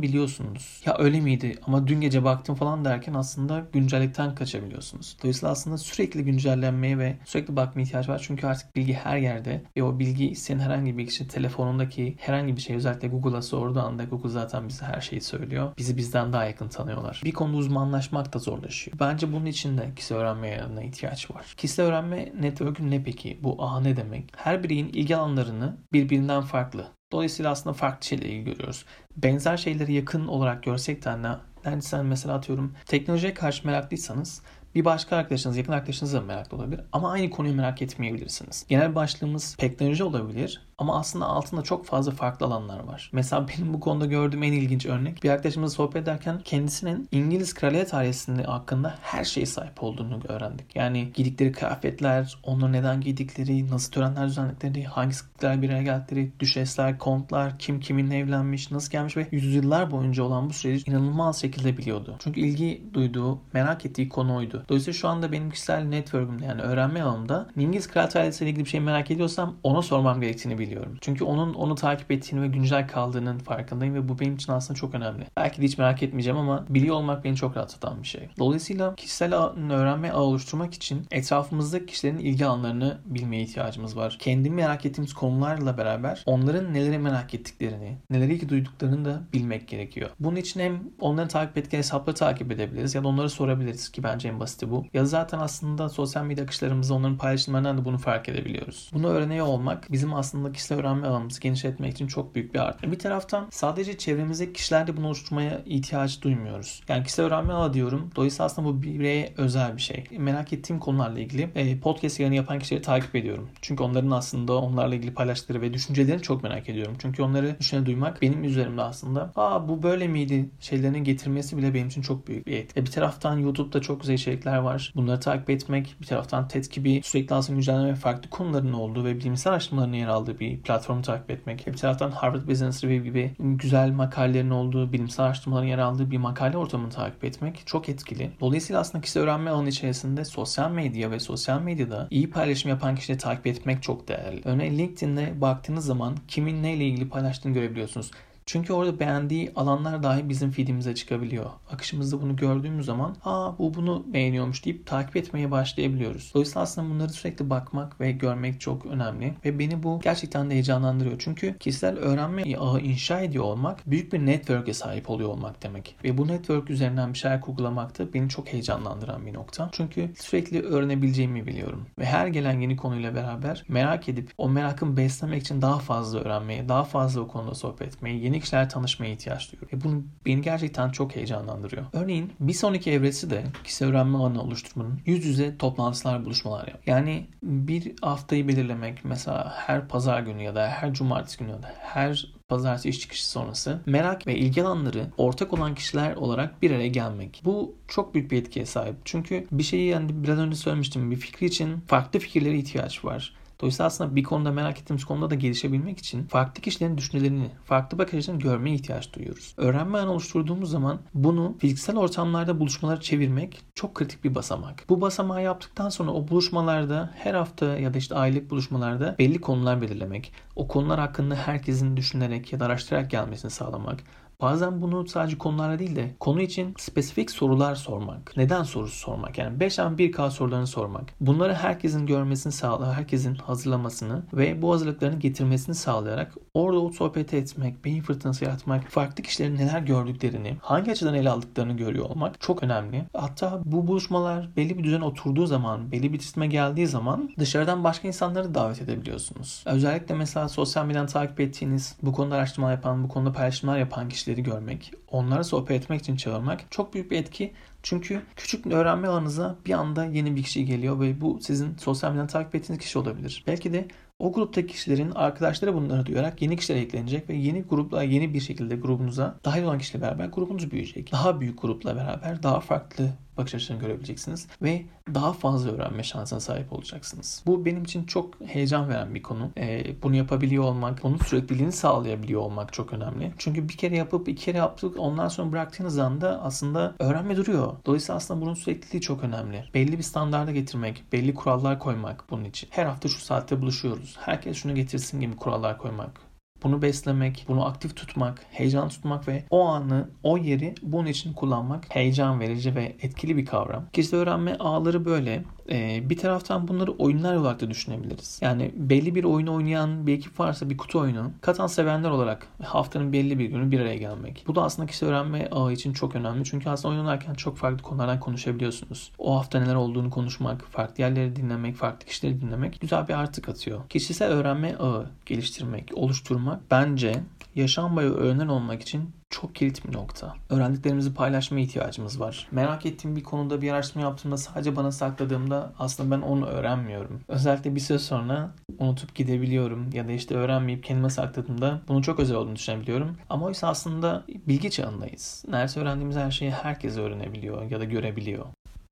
biliyorsunuz. 0.01 0.81
Ya 0.85 0.95
öyle 0.99 1.19
miydi 1.19 1.55
ama 1.67 1.87
dün 1.87 2.01
gece 2.01 2.23
baktım 2.23 2.55
falan 2.55 2.85
derken 2.85 3.13
aslında 3.13 3.65
güncellikten 3.73 4.35
kaçabiliyorsunuz. 4.35 5.17
Dolayısıyla 5.21 5.51
aslında 5.51 5.77
sürekli 5.77 6.23
güncellenmeye 6.23 6.97
ve 6.97 7.17
sürekli 7.25 7.55
bakma 7.55 7.81
ihtiyaç 7.81 8.09
var. 8.09 8.21
Çünkü 8.27 8.47
artık 8.47 8.75
bilgi 8.83 8.93
her 8.93 9.17
yerde 9.17 9.63
ve 9.77 9.83
o 9.83 9.99
bilgi 9.99 10.35
senin 10.35 10.59
herhangi 10.59 10.97
bir 10.97 11.07
kişi 11.07 11.27
telefonundaki 11.27 12.15
herhangi 12.19 12.55
bir 12.55 12.61
şey 12.61 12.75
özellikle 12.75 13.07
Google'a 13.07 13.41
sorduğu 13.41 13.81
anda 13.81 14.03
Google 14.03 14.29
zaten 14.29 14.69
bize 14.69 14.85
her 14.85 15.01
şeyi 15.01 15.21
söylüyor. 15.21 15.71
Bizi 15.77 15.97
bizden 15.97 16.33
daha 16.33 16.45
yakın 16.45 16.67
tanıyorlar. 16.67 17.21
Bir 17.25 17.31
konuda 17.31 17.57
uzmanlaşmak 17.57 18.33
da 18.33 18.39
zorlaşıyor. 18.39 18.99
Bence 18.99 19.31
bunun 19.33 19.45
için 19.45 19.77
de 19.77 19.95
kişisel 19.95 20.17
öğrenme 20.17 20.49
yanına 20.49 20.83
ihtiyaç 20.83 21.31
var. 21.31 21.53
Kişisel 21.57 21.85
öğrenme 21.85 22.31
network'ü 22.39 22.91
ne 22.91 23.03
peki? 23.03 23.39
Bu 23.43 23.63
aha 23.63 23.79
ne 23.79 23.97
demek? 23.97 24.29
Her 24.35 24.63
bireyin 24.63 24.87
ilgi 24.87 25.15
alanlarını 25.15 25.77
birbirinden 25.93 26.41
farklı. 26.41 26.87
Dolayısıyla 27.11 27.51
aslında 27.51 27.73
farklı 27.73 28.07
şeyle 28.07 28.25
ilgi 28.25 28.43
görüyoruz. 28.43 28.85
Benzer 29.17 29.57
şeyleri 29.57 29.93
yakın 29.93 30.27
olarak 30.27 30.63
görsek 30.63 31.05
de 31.05 31.21
ne, 31.21 31.35
yani 31.65 31.81
sen 31.81 32.05
mesela 32.05 32.35
atıyorum 32.35 32.73
teknolojiye 32.85 33.33
karşı 33.33 33.67
meraklıysanız 33.67 34.41
bir 34.75 34.85
başka 34.85 35.15
arkadaşınız, 35.15 35.57
yakın 35.57 35.73
arkadaşınız 35.73 36.13
da 36.13 36.21
meraklı 36.21 36.57
olabilir 36.57 36.81
ama 36.91 37.11
aynı 37.11 37.29
konuyu 37.29 37.55
merak 37.55 37.81
etmeyebilirsiniz. 37.81 38.65
Genel 38.69 38.95
başlığımız 38.95 39.55
teknoloji 39.55 40.03
olabilir 40.03 40.61
Ama 40.77 40.99
aslında 40.99 41.25
altında 41.25 41.61
çok 41.61 41.85
fazla 41.85 42.11
farklı 42.11 42.45
alanlar 42.45 42.79
var. 42.79 43.09
Mesela 43.13 43.47
benim 43.47 43.73
bu 43.73 43.79
konuda 43.79 44.05
gördüğüm 44.05 44.43
en 44.43 44.51
ilginç 44.51 44.85
örnek 44.85 45.23
bir 45.23 45.29
arkadaşımızla 45.29 45.75
sohbet 45.75 46.03
ederken 46.03 46.39
kendisinin 46.45 47.07
İngiliz 47.11 47.53
kraliyet 47.53 47.93
ailesinin 47.93 48.43
hakkında 48.43 48.95
her 49.01 49.23
şeye 49.23 49.45
sahip 49.45 49.83
olduğunu 49.83 50.19
öğrendik. 50.27 50.75
Yani 50.75 51.11
giydikleri 51.13 51.51
kıyafetler, 51.51 52.37
onları 52.43 52.71
neden 52.71 53.01
giydikleri, 53.01 53.71
nasıl 53.71 53.91
törenler 53.91 54.27
düzenledikleri, 54.27 54.83
hangi 54.83 55.13
sıklıklar 55.13 55.61
bir 55.61 55.69
araya 55.69 55.83
geldikleri, 55.83 56.31
düşesler, 56.39 56.97
kontlar, 56.97 57.59
kim 57.59 57.79
kiminle 57.79 58.17
evlenmiş, 58.17 58.71
nasıl 58.71 58.91
gelmiş 58.91 59.17
ve 59.17 59.27
yüzyıllar 59.31 59.91
boyunca 59.91 60.23
olan 60.23 60.49
bu 60.49 60.53
süreci 60.53 60.91
inanılmaz 60.91 61.41
şekilde 61.41 61.77
biliyordu. 61.77 62.15
Çünkü 62.19 62.39
ilgi 62.39 62.83
duyduğu, 62.93 63.39
merak 63.53 63.85
ettiği 63.85 64.09
konu 64.09 64.35
oydu. 64.35 64.65
Dolayısıyla 64.69 64.97
şu 64.97 65.07
anda 65.07 65.31
benim 65.31 65.49
kişisel 65.51 65.83
network'ümde 65.83 66.45
yani 66.45 66.61
öğrenme 66.61 67.01
alanımda 67.01 67.49
İngiliz 67.55 67.87
kraliyet 67.87 68.15
ailesiyle 68.15 68.51
ilgili 68.51 68.65
bir 68.65 68.69
şey 68.69 68.79
merak 68.79 69.11
ediyorsam 69.11 69.55
ona 69.63 69.81
sormam 69.81 70.21
gerektiğini 70.21 70.53
biliyorum. 70.53 70.62
Çünkü 71.01 71.23
onun 71.23 71.53
onu 71.53 71.75
takip 71.75 72.11
ettiğini 72.11 72.41
ve 72.41 72.47
güncel 72.47 72.87
kaldığının 72.87 73.37
farkındayım 73.39 73.95
ve 73.95 74.09
bu 74.09 74.19
benim 74.19 74.35
için 74.35 74.53
aslında 74.53 74.79
çok 74.79 74.95
önemli. 74.95 75.25
Belki 75.37 75.61
de 75.61 75.65
hiç 75.65 75.77
merak 75.77 76.03
etmeyeceğim 76.03 76.39
ama 76.39 76.65
biliyor 76.69 76.95
olmak 76.95 77.23
beni 77.23 77.35
çok 77.35 77.57
rahatlatan 77.57 78.01
bir 78.01 78.07
şey. 78.07 78.29
Dolayısıyla 78.39 78.95
kişisel 78.95 79.33
öğrenme 79.71 80.11
ağı 80.11 80.21
oluşturmak 80.21 80.73
için 80.73 81.07
etrafımızdaki 81.11 81.85
kişilerin 81.85 82.17
ilgi 82.17 82.45
alanlarını 82.45 82.97
bilmeye 83.05 83.43
ihtiyacımız 83.43 83.97
var. 83.97 84.17
Kendi 84.21 84.49
merak 84.49 84.85
ettiğimiz 84.85 85.13
konularla 85.13 85.77
beraber 85.77 86.23
onların 86.25 86.73
neleri 86.73 86.97
merak 86.97 87.33
ettiklerini, 87.33 87.97
neleri 88.09 88.33
ilgi 88.33 88.49
duyduklarını 88.49 89.05
da 89.05 89.21
bilmek 89.33 89.67
gerekiyor. 89.67 90.09
Bunun 90.19 90.35
için 90.35 90.59
hem 90.59 90.83
onları 90.99 91.27
takip 91.27 91.57
etken 91.57 91.77
hesapları 91.77 92.15
takip 92.15 92.51
edebiliriz 92.51 92.95
ya 92.95 93.03
da 93.03 93.07
onları 93.07 93.29
sorabiliriz 93.29 93.89
ki 93.89 94.03
bence 94.03 94.27
en 94.27 94.39
basiti 94.39 94.71
bu. 94.71 94.85
Ya 94.93 95.05
zaten 95.05 95.39
aslında 95.39 95.89
sosyal 95.89 96.25
medya 96.25 96.43
akışlarımızda 96.43 96.93
onların 96.93 97.17
paylaşımlarından 97.17 97.77
da 97.77 97.85
bunu 97.85 97.97
fark 97.97 98.29
edebiliyoruz. 98.29 98.89
Bunu 98.93 99.07
öğreniyor 99.07 99.45
olmak 99.45 99.91
bizim 99.91 100.13
aslında 100.13 100.51
kişisel 100.53 100.79
öğrenme 100.79 101.07
alanımızı 101.07 101.41
genişletmek 101.41 101.93
için 101.93 102.07
çok 102.07 102.35
büyük 102.35 102.53
bir 102.53 102.59
artı. 102.59 102.91
Bir 102.91 102.99
taraftan 102.99 103.47
sadece 103.51 103.97
çevremizdeki 103.97 104.53
kişilerde 104.53 104.97
bunu 104.97 105.07
oluşturmaya 105.07 105.61
ihtiyaç 105.65 106.21
duymuyoruz. 106.21 106.81
Yani 106.87 107.03
kişisel 107.03 107.25
öğrenme 107.25 107.53
alanı 107.53 107.73
diyorum. 107.73 108.11
Dolayısıyla 108.15 108.45
aslında 108.45 108.67
bu 108.67 108.81
bireye 108.81 109.33
özel 109.37 109.77
bir 109.77 109.81
şey. 109.81 110.03
Merak 110.17 110.53
ettiğim 110.53 110.79
konularla 110.79 111.19
ilgili 111.19 111.49
e, 111.55 111.79
podcast 111.79 112.19
yayını 112.19 112.35
yapan 112.35 112.59
kişileri 112.59 112.81
takip 112.81 113.15
ediyorum. 113.15 113.49
Çünkü 113.61 113.83
onların 113.83 114.11
aslında 114.11 114.57
onlarla 114.57 114.95
ilgili 114.95 115.13
paylaştıkları 115.13 115.61
ve 115.61 115.73
düşüncelerini 115.73 116.21
çok 116.21 116.43
merak 116.43 116.69
ediyorum. 116.69 116.95
Çünkü 116.99 117.23
onları 117.23 117.59
düşüne 117.59 117.85
duymak 117.85 118.21
benim 118.21 118.43
üzerimde 118.43 118.81
aslında. 118.81 119.31
Aa 119.35 119.67
bu 119.67 119.83
böyle 119.83 120.07
miydi? 120.07 120.49
Şeylerini 120.59 121.03
getirmesi 121.03 121.57
bile 121.57 121.73
benim 121.73 121.87
için 121.87 122.01
çok 122.01 122.27
büyük 122.27 122.47
bir 122.47 122.57
etki. 122.57 122.79
E, 122.79 122.85
bir 122.85 122.91
taraftan 122.91 123.37
YouTube'da 123.37 123.81
çok 123.81 124.01
güzel 124.01 124.13
içerikler 124.13 124.57
var. 124.57 124.93
Bunları 124.95 125.19
takip 125.19 125.49
etmek. 125.49 125.95
Bir 126.01 126.05
taraftan 126.05 126.47
TED 126.47 126.65
gibi 126.65 127.01
sürekli 127.03 127.35
aslında 127.35 127.55
güncelleme 127.55 127.89
ve 127.89 127.95
farklı 127.95 128.29
konuların 128.29 128.73
olduğu 128.73 129.05
ve 129.05 129.19
bilimsel 129.19 129.53
araştırmaların 129.53 129.93
yer 129.93 130.07
aldığı 130.07 130.39
bir 130.43 130.61
platformu 130.61 131.01
takip 131.01 131.31
etmek. 131.31 131.67
Bir 131.67 131.77
taraftan 131.77 132.11
Harvard 132.11 132.47
Business 132.47 132.83
Review 132.83 133.05
gibi 133.05 133.35
güzel 133.39 133.91
makalelerin 133.91 134.49
olduğu, 134.49 134.93
bilimsel 134.93 135.25
araştırmaların 135.25 135.67
yer 135.67 135.77
aldığı 135.77 136.11
bir 136.11 136.17
makale 136.17 136.57
ortamını 136.57 136.89
takip 136.89 137.23
etmek 137.23 137.63
çok 137.65 137.89
etkili. 137.89 138.31
Dolayısıyla 138.39 138.81
aslında 138.81 139.01
kişisel 139.01 139.23
öğrenme 139.23 139.49
alanı 139.49 139.69
içerisinde 139.69 140.25
sosyal 140.25 140.71
medya 140.71 141.11
ve 141.11 141.19
sosyal 141.19 141.61
medyada 141.61 142.07
iyi 142.11 142.29
paylaşım 142.29 142.69
yapan 142.69 142.95
kişileri 142.95 143.19
takip 143.19 143.47
etmek 143.47 143.83
çok 143.83 144.07
değerli. 144.07 144.41
Örneğin 144.45 144.77
LinkedIn'de 144.77 145.41
baktığınız 145.41 145.85
zaman 145.85 146.17
kimin 146.27 146.63
neyle 146.63 146.85
ilgili 146.85 147.09
paylaştığını 147.09 147.53
görebiliyorsunuz. 147.53 148.11
Çünkü 148.45 148.73
orada 148.73 148.99
beğendiği 148.99 149.51
alanlar 149.55 150.03
dahi 150.03 150.29
bizim 150.29 150.51
feedimize 150.51 150.95
çıkabiliyor. 150.95 151.45
Akışımızda 151.71 152.21
bunu 152.21 152.35
gördüğümüz 152.35 152.85
zaman 152.85 153.15
aa 153.23 153.57
bu 153.57 153.73
bunu 153.73 154.05
beğeniyormuş 154.13 154.65
deyip 154.65 154.85
takip 154.85 155.15
etmeye 155.15 155.51
başlayabiliyoruz. 155.51 156.31
Dolayısıyla 156.33 156.61
aslında 156.61 156.89
bunları 156.89 157.09
sürekli 157.09 157.49
bakmak 157.49 158.01
ve 158.01 158.11
görmek 158.11 158.61
çok 158.61 158.85
önemli 158.85 159.33
ve 159.45 159.59
beni 159.59 159.83
bu 159.83 159.99
gerçekten 160.03 160.49
de 160.49 160.53
heyecanlandırıyor. 160.53 161.15
Çünkü 161.19 161.57
kişisel 161.57 161.97
öğrenme 161.97 162.57
ağı 162.57 162.79
inşa 162.79 163.21
ediyor 163.21 163.43
olmak 163.43 163.91
büyük 163.91 164.13
bir 164.13 164.19
network'e 164.25 164.73
sahip 164.73 165.09
oluyor 165.09 165.29
olmak 165.29 165.63
demek. 165.63 165.95
Ve 166.03 166.17
bu 166.17 166.27
network 166.27 166.69
üzerinden 166.69 167.13
bir 167.13 167.17
şeyler 167.17 167.41
kurgulamak 167.41 167.99
da 167.99 168.13
beni 168.13 168.29
çok 168.29 168.53
heyecanlandıran 168.53 169.25
bir 169.25 169.33
nokta. 169.33 169.69
Çünkü 169.71 170.09
sürekli 170.19 170.61
öğrenebileceğimi 170.61 171.47
biliyorum. 171.47 171.87
Ve 171.99 172.05
her 172.05 172.27
gelen 172.27 172.59
yeni 172.59 172.77
konuyla 172.77 173.15
beraber 173.15 173.65
merak 173.67 174.09
edip 174.09 174.31
o 174.37 174.49
merakımı 174.49 174.97
beslemek 174.97 175.41
için 175.41 175.61
daha 175.61 175.79
fazla 175.79 176.19
öğrenmeye, 176.19 176.69
daha 176.69 176.83
fazla 176.83 177.21
o 177.21 177.27
konuda 177.27 177.55
sohbet 177.55 177.87
etmeye, 177.87 178.17
yeni 178.17 178.32
yeni 178.33 178.41
kişilerle 178.41 178.67
tanışmaya 178.67 179.11
ihtiyaç 179.11 179.51
duyuyorum. 179.51 179.79
Ve 179.79 179.83
bunu 179.83 180.03
beni 180.25 180.41
gerçekten 180.41 180.89
çok 180.89 181.15
heyecanlandırıyor. 181.15 181.85
Örneğin 181.93 182.33
bir 182.39 182.53
sonraki 182.53 182.91
evresi 182.91 183.29
de 183.29 183.43
kişisel 183.63 183.87
öğrenme 183.87 184.17
alanı 184.17 184.41
oluşturmanın 184.41 185.01
yüz 185.05 185.25
yüze 185.25 185.57
toplantılar, 185.57 186.25
buluşmalar 186.25 186.67
yap. 186.67 186.81
Yani 186.85 187.27
bir 187.43 187.93
haftayı 188.01 188.47
belirlemek 188.47 189.05
mesela 189.05 189.53
her 189.55 189.87
pazar 189.87 190.21
günü 190.21 190.43
ya 190.43 190.55
da 190.55 190.67
her 190.67 190.93
cumartesi 190.93 191.37
günü 191.37 191.51
ya 191.51 191.63
da 191.63 191.73
her 191.79 192.33
pazartesi 192.47 192.89
iş 192.89 192.99
çıkışı 192.99 193.29
sonrası 193.29 193.79
merak 193.85 194.27
ve 194.27 194.35
ilgi 194.35 194.63
alanları 194.63 195.07
ortak 195.17 195.53
olan 195.53 195.75
kişiler 195.75 196.15
olarak 196.15 196.61
bir 196.61 196.71
araya 196.71 196.87
gelmek. 196.87 197.41
Bu 197.45 197.75
çok 197.87 198.13
büyük 198.13 198.31
bir 198.31 198.37
etkiye 198.37 198.65
sahip. 198.65 198.95
Çünkü 199.05 199.47
bir 199.51 199.63
şeyi 199.63 199.89
yani 199.89 200.23
biraz 200.23 200.39
önce 200.39 200.55
söylemiştim 200.55 201.11
bir 201.11 201.15
fikri 201.15 201.45
için 201.45 201.79
farklı 201.87 202.19
fikirlere 202.19 202.57
ihtiyaç 202.57 203.05
var. 203.05 203.33
Dolayısıyla 203.63 203.87
aslında 203.87 204.15
bir 204.15 204.23
konuda 204.23 204.51
merak 204.51 204.79
ettiğimiz 204.79 205.05
konuda 205.05 205.29
da 205.29 205.35
gelişebilmek 205.35 205.99
için 205.99 206.27
farklı 206.27 206.61
kişilerin 206.61 206.97
düşüncelerini, 206.97 207.51
farklı 207.65 207.97
bakış 207.97 208.13
açılarını 208.13 208.41
görmeye 208.41 208.75
ihtiyaç 208.75 209.13
duyuyoruz. 209.13 209.53
Öğrenme 209.57 209.97
alanı 209.97 210.11
oluşturduğumuz 210.11 210.71
zaman 210.71 210.99
bunu 211.13 211.55
fiziksel 211.59 211.97
ortamlarda 211.97 212.59
buluşmaları 212.59 213.01
çevirmek 213.01 213.61
çok 213.75 213.95
kritik 213.95 214.23
bir 214.23 214.35
basamak. 214.35 214.85
Bu 214.89 215.01
basamağı 215.01 215.43
yaptıktan 215.43 215.89
sonra 215.89 216.11
o 216.11 216.27
buluşmalarda 216.27 217.11
her 217.15 217.33
hafta 217.33 217.65
ya 217.65 217.93
da 217.93 217.97
işte 217.97 218.15
aylık 218.15 218.51
buluşmalarda 218.51 219.15
belli 219.19 219.41
konular 219.41 219.81
belirlemek, 219.81 220.33
o 220.55 220.67
konular 220.67 220.99
hakkında 220.99 221.35
herkesin 221.35 221.97
düşünerek 221.97 222.53
ya 222.53 222.59
da 222.59 222.65
araştırarak 222.65 223.11
gelmesini 223.11 223.51
sağlamak, 223.51 224.03
Bazen 224.43 224.81
bunu 224.81 225.07
sadece 225.07 225.37
konularla 225.37 225.79
değil 225.79 225.95
de 225.95 226.15
konu 226.19 226.41
için 226.41 226.73
spesifik 226.77 227.31
sorular 227.31 227.75
sormak. 227.75 228.37
Neden 228.37 228.63
sorusu 228.63 228.95
sormak. 228.95 229.37
Yani 229.37 229.57
5M1K 229.57 230.31
sorularını 230.31 230.67
sormak. 230.67 231.03
Bunları 231.21 231.53
herkesin 231.53 232.05
görmesini 232.05 232.53
sağlayarak, 232.53 232.97
herkesin 232.97 233.35
hazırlamasını 233.35 234.23
ve 234.33 234.61
bu 234.61 234.73
hazırlıklarını 234.73 235.19
getirmesini 235.19 235.75
sağlayarak 235.75 236.35
orada 236.53 236.79
o 236.79 236.91
sohbet 236.91 237.33
etmek, 237.33 237.85
beyin 237.85 238.01
fırtınası 238.01 238.45
yaratmak, 238.45 238.87
farklı 238.89 239.23
kişilerin 239.23 239.57
neler 239.57 239.81
gördüklerini, 239.81 240.57
hangi 240.61 240.91
açıdan 240.91 241.13
ele 241.13 241.29
aldıklarını 241.29 241.73
görüyor 241.73 242.05
olmak 242.05 242.41
çok 242.41 242.63
önemli. 242.63 243.05
Hatta 243.13 243.61
bu 243.65 243.87
buluşmalar 243.87 244.49
belli 244.55 244.77
bir 244.77 244.83
düzen 244.83 245.01
oturduğu 245.01 245.45
zaman, 245.45 245.91
belli 245.91 246.13
bir 246.13 246.19
sisteme 246.19 246.47
geldiği 246.47 246.87
zaman 246.87 247.29
dışarıdan 247.39 247.83
başka 247.83 248.07
insanları 248.07 248.55
davet 248.55 248.81
edebiliyorsunuz. 248.81 249.63
Özellikle 249.65 250.15
mesela 250.15 250.49
sosyal 250.49 250.85
medyadan 250.85 251.07
takip 251.07 251.39
ettiğiniz, 251.39 251.97
bu 252.01 252.13
konuda 252.13 252.35
araştırma 252.35 252.71
yapan, 252.71 253.03
bu 253.03 253.07
konuda 253.07 253.31
paylaşımlar 253.31 253.77
yapan 253.77 254.09
kişileri 254.09 254.32
görmek, 254.41 254.93
onlara 255.07 255.43
sohbet 255.43 255.83
etmek 255.83 256.01
için 256.01 256.15
çağırmak 256.15 256.71
çok 256.71 256.93
büyük 256.93 257.11
bir 257.11 257.17
etki. 257.17 257.53
Çünkü 257.83 258.21
küçük 258.35 258.67
öğrenme 258.67 259.07
alanınıza 259.07 259.55
bir 259.65 259.73
anda 259.73 260.05
yeni 260.05 260.35
bir 260.35 260.43
kişi 260.43 260.65
geliyor 260.65 260.99
ve 260.99 261.21
bu 261.21 261.39
sizin 261.41 261.77
sosyal 261.77 262.09
medyadan 262.09 262.27
takip 262.27 262.55
ettiğiniz 262.55 262.79
kişi 262.79 262.99
olabilir. 262.99 263.43
Belki 263.47 263.73
de 263.73 263.87
o 264.19 264.33
gruptaki 264.33 264.67
kişilerin 264.67 265.11
arkadaşları 265.11 265.73
bunları 265.73 266.05
duyarak 266.05 266.41
yeni 266.41 266.57
kişiler 266.57 266.77
eklenecek 266.77 267.29
ve 267.29 267.35
yeni 267.35 267.63
grupla 267.63 268.03
yeni 268.03 268.33
bir 268.33 268.39
şekilde 268.39 268.75
grubunuza 268.75 269.35
dahil 269.45 269.63
olan 269.63 269.79
kişiyle 269.79 270.01
beraber 270.01 270.25
grubunuz 270.25 270.71
büyüyecek. 270.71 271.11
Daha 271.11 271.41
büyük 271.41 271.61
grupla 271.61 271.95
beraber 271.95 272.43
daha 272.43 272.59
farklı 272.59 273.09
bakış 273.37 273.55
açılarını 273.55 273.83
görebileceksiniz 273.83 274.47
ve 274.61 274.85
daha 275.13 275.33
fazla 275.33 275.71
öğrenme 275.71 276.03
şansına 276.03 276.39
sahip 276.39 276.73
olacaksınız. 276.73 277.43
Bu 277.45 277.65
benim 277.65 277.83
için 277.83 278.05
çok 278.05 278.41
heyecan 278.41 278.89
veren 278.89 279.15
bir 279.15 279.23
konu. 279.23 279.51
Ee, 279.57 279.95
bunu 280.03 280.15
yapabiliyor 280.15 280.63
olmak, 280.63 281.03
bunun 281.03 281.17
sürekliliğini 281.17 281.71
sağlayabiliyor 281.71 282.41
olmak 282.41 282.73
çok 282.73 282.93
önemli. 282.93 283.33
Çünkü 283.37 283.69
bir 283.69 283.77
kere 283.77 283.97
yapıp 283.97 284.29
iki 284.29 284.45
kere 284.45 284.57
yaptık 284.57 284.95
ondan 284.99 285.27
sonra 285.27 285.51
bıraktığınız 285.51 285.97
anda 285.99 286.41
aslında 286.41 286.95
öğrenme 286.99 287.37
duruyor. 287.37 287.72
Dolayısıyla 287.85 288.17
aslında 288.17 288.41
bunun 288.41 288.53
sürekliliği 288.53 289.01
çok 289.01 289.23
önemli. 289.23 289.65
Belli 289.73 289.97
bir 289.97 290.03
standarda 290.03 290.51
getirmek, 290.51 291.03
belli 291.11 291.33
kurallar 291.33 291.79
koymak 291.79 292.25
bunun 292.29 292.43
için. 292.43 292.69
Her 292.71 292.85
hafta 292.85 293.09
şu 293.09 293.19
saatte 293.19 293.61
buluşuyoruz. 293.61 294.17
Herkes 294.19 294.57
şunu 294.57 294.75
getirsin 294.75 295.21
gibi 295.21 295.35
kurallar 295.35 295.77
koymak 295.77 296.32
bunu 296.63 296.81
beslemek, 296.81 297.45
bunu 297.47 297.65
aktif 297.65 297.95
tutmak, 297.95 298.45
heyecan 298.51 298.89
tutmak 298.89 299.27
ve 299.27 299.43
o 299.49 299.65
anı, 299.65 300.09
o 300.23 300.37
yeri 300.37 300.75
bunun 300.81 301.05
için 301.05 301.33
kullanmak 301.33 301.95
heyecan 301.95 302.39
verici 302.39 302.75
ve 302.75 302.95
etkili 303.01 303.37
bir 303.37 303.45
kavram. 303.45 303.85
Kişisel 303.93 304.19
öğrenme 304.19 304.55
ağları 304.59 305.05
böyle. 305.05 305.43
Ee, 305.69 306.09
bir 306.09 306.17
taraftan 306.17 306.67
bunları 306.67 306.91
oyunlar 306.91 307.35
olarak 307.35 307.61
da 307.61 307.69
düşünebiliriz. 307.69 308.39
Yani 308.41 308.71
belli 308.75 309.15
bir 309.15 309.23
oyunu 309.23 309.53
oynayan 309.53 310.07
bir 310.07 310.13
ekip 310.13 310.39
varsa 310.39 310.69
bir 310.69 310.77
kutu 310.77 310.99
oyunu, 310.99 311.31
katan 311.41 311.67
sevenler 311.67 312.09
olarak 312.09 312.47
haftanın 312.63 313.13
belli 313.13 313.39
bir 313.39 313.45
günü 313.45 313.71
bir 313.71 313.79
araya 313.79 313.95
gelmek. 313.95 314.43
Bu 314.47 314.55
da 314.55 314.63
aslında 314.63 314.85
kişisel 314.85 315.09
öğrenme 315.09 315.49
ağı 315.51 315.73
için 315.73 315.93
çok 315.93 316.15
önemli. 316.15 316.43
Çünkü 316.43 316.69
aslında 316.69 316.93
oyun 316.93 317.05
oynarken 317.05 317.33
çok 317.33 317.57
farklı 317.57 317.83
konulardan 317.83 318.19
konuşabiliyorsunuz. 318.19 319.11
O 319.17 319.37
hafta 319.37 319.59
neler 319.59 319.75
olduğunu 319.75 320.09
konuşmak, 320.09 320.65
farklı 320.65 321.03
yerleri 321.03 321.35
dinlemek, 321.35 321.75
farklı 321.75 322.07
kişileri 322.07 322.41
dinlemek 322.41 322.81
güzel 322.81 323.07
bir 323.07 323.13
artı 323.13 323.41
katıyor. 323.41 323.89
Kişisel 323.89 324.31
öğrenme 324.31 324.75
ağı 324.75 325.09
geliştirmek, 325.25 325.91
oluşturmak 325.95 326.52
bence 326.71 327.23
yaşam 327.55 327.95
boyu 327.95 328.13
öğrenen 328.13 328.47
olmak 328.47 328.81
için 328.81 329.09
çok 329.29 329.55
kilit 329.55 329.87
bir 329.87 329.93
nokta. 329.93 330.35
Öğrendiklerimizi 330.49 331.13
paylaşma 331.13 331.59
ihtiyacımız 331.59 332.19
var. 332.19 332.47
Merak 332.51 332.85
ettiğim 332.85 333.15
bir 333.15 333.23
konuda 333.23 333.61
bir 333.61 333.71
araştırma 333.71 334.01
yaptığımda 334.01 334.37
sadece 334.37 334.75
bana 334.75 334.91
sakladığımda 334.91 335.73
aslında 335.79 336.15
ben 336.15 336.21
onu 336.21 336.45
öğrenmiyorum. 336.45 337.21
Özellikle 337.27 337.75
bir 337.75 337.79
süre 337.79 337.99
sonra 337.99 338.51
unutup 338.79 339.15
gidebiliyorum 339.15 339.89
ya 339.93 340.07
da 340.07 340.11
işte 340.11 340.35
öğrenmeyip 340.35 340.83
kendime 340.83 341.09
sakladığımda 341.09 341.81
bunu 341.87 342.01
çok 342.01 342.19
özel 342.19 342.37
olduğunu 342.37 342.55
düşünebiliyorum. 342.55 343.17
Ama 343.29 343.45
oysa 343.45 343.67
aslında 343.67 344.23
bilgi 344.47 344.71
çağındayız. 344.71 345.45
Neredeyse 345.47 345.79
öğrendiğimiz 345.79 346.15
her 346.15 346.31
şeyi 346.31 346.51
herkes 346.51 346.97
öğrenebiliyor 346.97 347.71
ya 347.71 347.79
da 347.79 347.83
görebiliyor. 347.83 348.45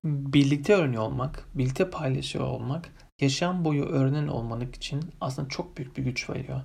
Birlikte 0.04 0.74
öğreniyor 0.74 1.02
olmak, 1.02 1.48
birlikte 1.54 1.90
paylaşıyor 1.90 2.44
olmak 2.44 2.90
yaşam 3.20 3.64
boyu 3.64 3.84
öğrenen 3.84 4.28
olmanın 4.28 4.72
için 4.72 5.00
aslında 5.20 5.48
çok 5.48 5.76
büyük 5.76 5.96
bir 5.96 6.02
güç 6.02 6.30
veriyor. 6.30 6.60